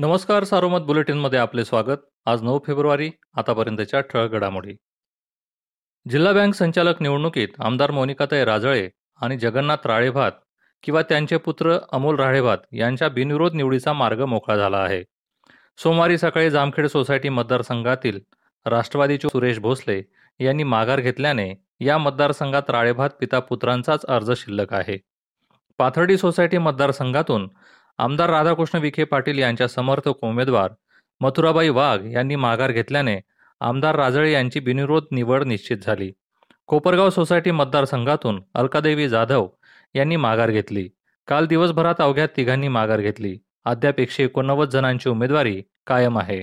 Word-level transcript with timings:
नमस्कार 0.00 0.44
सारोमत 0.44 0.80
बुलेटिनमध्ये 0.80 1.38
आपले 1.38 1.64
स्वागत. 1.64 1.96
आज 2.26 2.42
नऊ 2.42 2.58
फेब्रुवारी 2.66 3.10
आतापर्यंतच्या 3.36 4.00
ठळक 4.00 4.30
घडामोडी. 4.30 4.74
जिल्हा 6.10 6.32
बँक 6.32 6.54
संचालक 6.54 7.02
निवडणुकीत 7.02 7.48
आमदार 7.58 7.90
मोनिकाताई 7.90 8.44
राजळे 8.44 8.88
आणि 9.22 9.38
जगन्नाथ 9.38 9.86
राळेभात 9.86 10.32
किंवा 10.82 11.02
त्यांचे 11.02 11.36
पुत्र 11.36 11.78
अमोल 11.92 12.16
राळेभात 12.16 12.58
यांच्या 12.72 13.08
बिनविरोध 13.08 13.54
निवडीचा 13.54 13.92
मार्ग 13.92 14.24
मोकळा 14.24 14.56
झाला 14.56 14.76
आहे. 14.76 15.02
सोमवारी 15.78 16.18
सकाळी 16.18 16.50
जामखेड 16.50 16.86
सोसायटी 16.86 17.28
मतदारसंघातील 17.28 18.20
राष्ट्रवादीचे 18.66 19.28
सुरेश 19.28 19.58
भोसले 19.58 20.02
यांनी 20.40 20.62
माघार 20.62 21.00
घेतल्याने 21.00 21.54
या 21.80 21.98
मतदारसंघात 21.98 22.70
राळेभात 22.70 23.10
पिता 23.20 23.38
पुत्रांचाच 23.38 24.06
अर्ज 24.06 24.32
शिल्लक 24.36 24.72
आहे. 24.74 24.98
पाथर्डी 25.78 26.16
सोसायटी 26.16 26.58
मतदारसंघातून 26.58 27.48
आमदार 28.00 28.30
राधाकृष्ण 28.30 28.78
विखे 28.78 29.04
पाटील 29.04 29.38
यांच्या 29.38 29.68
समर्थक 29.68 30.24
उमेदवार 30.24 30.72
मथुराबाई 31.20 31.68
वाघ 31.68 32.06
यांनी 32.06 32.36
माघार 32.36 32.72
घेतल्याने 32.72 33.20
आमदार 33.60 33.94
राजळे 33.94 34.32
यांची 34.32 34.60
बिनविरोध 34.60 35.04
निवड 35.10 35.42
निश्चित 35.44 35.78
झाली. 35.78 36.12
कोपरगाव 36.66 37.10
सोसायटी 37.10 37.50
मतदारसंघातून 37.50 38.42
अलकादेवी 38.54 39.08
जाधव 39.08 39.48
यांनी 39.94 40.16
माघार 40.16 40.50
घेतली. 40.50 40.88
काल 41.28 41.46
दिवसभरात 41.46 41.94
अवघ्या 41.98 42.26
तिघांनी 42.26 42.68
माघार 42.68 43.00
घेतली. 43.00 43.36
अद्याप 43.64 44.00
एकशे 44.00 44.24
एकोणनव्वद 44.24 44.68
जणांची 44.68 45.08
उमेदवारी 45.08 45.62
कायम 45.86 46.18
आहे. 46.18 46.42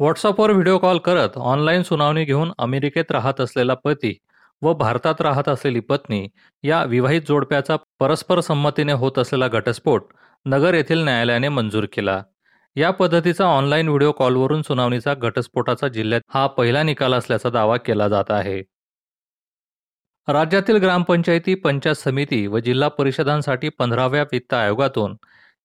व्हॉट्सअपवर 0.00 0.50
व्हिडिओ 0.50 0.78
कॉल 0.78 0.98
करत 0.98 1.30
ऑनलाईन 1.36 1.82
सुनावणी 1.82 2.24
घेऊन 2.24 2.52
अमेरिकेत 2.58 3.10
राहत 3.10 3.40
असलेला 3.40 3.74
पती 3.74 4.18
व 4.62 4.72
भारतात 4.74 5.20
राहत 5.20 5.48
असलेली 5.48 5.80
पत्नी 5.80 6.26
या 6.62 6.82
विवाहित 6.84 7.22
जोडप्याचा 7.28 7.76
परस्पर 7.98 8.40
संमतीने 8.40 8.92
होत 8.92 9.18
असलेला 9.18 9.48
घटस्फोट 9.48 10.12
नगर 10.46 10.74
येथील 10.74 11.02
न्यायालयाने 11.04 11.48
मंजूर 11.48 11.84
केला. 11.92 12.22
या 12.76 12.90
पद्धतीचा 12.90 13.44
ऑनलाईन 13.44 13.88
व्हिडिओ 13.88 14.12
कॉलवरून 14.12 14.62
सुनावणीचा 14.62 15.14
घटस्फोटाचा 15.14 15.88
जिल्ह्यात 15.88 16.20
हा 16.34 16.46
पहिला 16.46 16.82
निकाल 16.82 17.14
असल्याचा 17.14 17.50
दावा 17.50 17.76
केला 17.76 18.08
जात 18.08 18.30
आहे. 18.30 18.62
राज्यातील 20.28 20.76
ग्रामपंचायती 20.76 21.54
पंचायत 21.54 21.96
समिती 21.96 22.46
व 22.46 22.58
जिल्हा 22.58 22.88
परिषदांसाठी 22.88 23.68
पंधराव्या 23.68 24.22
वित्त 24.22 24.54
आयोगातून 24.54 25.16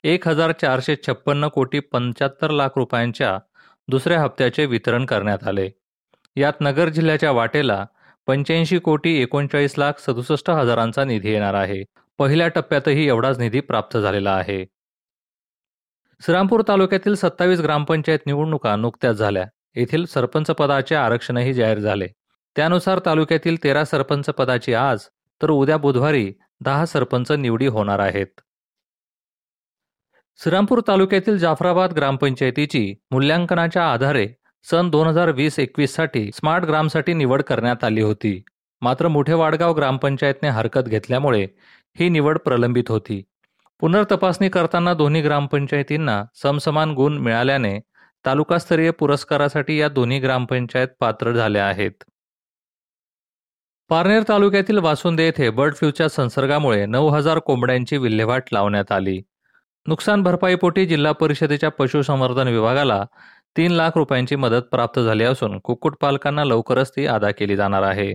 एक 0.04 0.28
हजार 0.28 0.52
चारशे 0.52 0.96
छप्पन्न 1.08 1.48
कोटी 1.48 1.80
पंच्याहत्तर 1.80 2.52
लाख 2.52 2.70
रुपयांच्या 2.76 3.38
दुसऱ्या 3.88 4.22
हप्त्याचे 4.22 4.66
वितरण 4.66 5.06
करण्यात 5.06 5.48
आले. 5.48 5.70
यात 6.36 6.54
नगर 6.62 6.90
जिल्ह्याच्या 6.90 7.32
वाटेला 7.32 7.86
पंच्याऐंशी 8.28 8.80
कोटी 8.80 9.22
एकोणचाळीस 9.22 9.78
लाख 9.78 9.94
सदुसष्ट 10.00 10.50
हजारांचा 10.50 11.04
निधी 11.04 11.32
येणार 11.32 11.54
आहे. 11.54 11.84
पहिल्या 12.18 12.48
टप्प्यातही 12.48 13.08
एवढाच 13.08 13.40
निधी 13.40 13.60
प्राप्त 13.60 13.98
झालेला 13.98 14.32
आहे. 14.32 14.66
श्रीरामपूर 16.22 16.62
तालुक्यातील 16.68 17.16
सत्तावीस 17.16 17.60
ग्रामपंचायत 17.60 18.20
निवडणुका 18.26 18.76
नुकत्याच 18.76 19.16
झाल्या. 19.16 19.46
येथील 19.76 20.06
सरपंच 20.06 20.48
पदाचे 20.48 20.96
आरक्षणही 20.96 21.54
जाहीर 21.54 21.80
झाले. 21.80 22.08
त्यानुसार 22.56 23.00
तालुक्यातील 23.06 23.64
तेरा 23.64 23.86
सरपंच 23.86 24.26
पदाची 24.26 24.74
आज 24.74 25.06
तर 25.42 25.50
उद्या 25.50 25.78
बुधवारी 25.78 26.34
दहा 26.62 26.86
सरपंच 26.86 27.32
निवडी 27.32 27.68
होणार 27.68 28.00
आहेत. 28.00 28.42
श्रीरामपूर 30.44 30.82
तालुक्यातील 30.88 31.38
जाफराबाद 31.38 31.94
ग्रामपंचायतीची 31.94 32.96
मूल्यांकनाच्या 33.12 33.92
आधारे 33.92 34.28
सन 34.72 34.90
दोन 34.90 35.08
हजार 35.08 35.32
वीस 35.32 35.60
एकवीससाठी 35.60 36.32
स्मार्ट 36.34 36.66
ग्रामसाठी 36.66 37.14
निवड 37.14 37.42
करण्यात 37.42 37.84
आली 37.84 38.02
होती. 38.02 38.44
मात्र 38.82 39.08
मोठे 39.08 39.34
वाडगाव 39.34 39.74
ग्रामपंचायतने 39.74 40.50
हरकत 40.50 40.88
घेतल्यामुळे 40.88 41.48
ही 42.00 42.10
निवड 42.10 42.38
प्रलंबित 42.38 42.84
होती. 42.90 43.22
पुनर्तपासणी 43.80 44.50
करताना 44.50 44.94
दोन्ही 44.94 45.22
ग्रामपंचायतींना 45.22 46.24
समसमान 46.42 46.92
गुण 46.92 47.18
मिळाल्याने 47.18 47.80
तालुकास्तरीय 48.26 48.92
पुरस्कारासाठी 48.92 49.80
या 49.80 49.90
दोन्ही 49.90 50.20
ग्रामपंचायत 50.20 50.88
पात्र 51.00 51.32
झाल्या 51.32 51.68
आहेत. 51.68 52.04
पारनेर 53.90 54.24
तालुक्यातील 54.30 54.78
वासुंदे 54.78 55.26
येथे 55.26 55.50
बर्ड 55.50 55.76
फ्लूच्या 55.76 56.10
संसर्गामुळे 56.10 56.86
नऊ 56.86 57.08
हजार 57.08 57.40
कोंबड्यांची 57.40 57.98
विल्हेवाट 57.98 58.44
लावण्यात 58.52 58.92
आली. 58.92 59.22
नुकसान 59.88 60.24
भरपाईपोटी 60.24 60.86
जिल्हा 60.86 61.12
परिषदेच्या 61.12 61.70
पशुसंवर्धन 61.70 62.48
विभागाला 62.48 63.06
तीन 63.58 63.72
लाख 63.72 63.92
रुपयांची 63.96 64.36
मदत 64.36 64.62
प्राप्त 64.72 65.00
झाली 65.00 65.24
असून 65.24 65.60
कुक्कुटपालकांना 65.60 66.44
लवकरच 66.44 66.92
ती 66.92 67.06
अदा 67.06 67.32
केली 67.32 67.56
जाणार 67.56 67.84
आहे. 67.84 68.14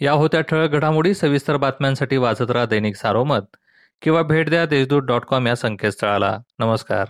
या 0.00 0.12
होत्या 0.12 0.40
ठळक 0.40 0.70
घडामोडी 0.70 1.14
सविस्तर 1.14 1.56
बातम्यांसाठी 1.56 2.16
वाचत 2.16 2.50
राहा 2.50 2.66
दैनिक 2.66 2.96
सारोमत 2.96 3.56
किंवा 4.02 4.22
भेट 4.22 4.50
द्या 4.50 4.66
देशदूत 4.66 5.02
डॉट 5.02 5.24
कॉम 5.24 5.46
या 5.46 5.56
संकेतस्थळाला. 5.56 6.38
नमस्कार. 6.58 7.06